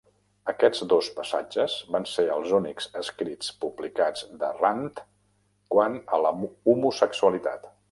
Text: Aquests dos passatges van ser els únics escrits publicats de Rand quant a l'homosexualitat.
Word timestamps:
Aquests 0.51 0.79
dos 0.93 1.09
passatges 1.17 1.75
van 1.95 2.07
ser 2.13 2.25
els 2.37 2.55
únics 2.61 2.89
escrits 3.03 3.53
publicats 3.65 4.25
de 4.41 4.51
Rand 4.63 5.05
quant 5.77 6.01
a 6.19 6.23
l'homosexualitat. 6.25 7.73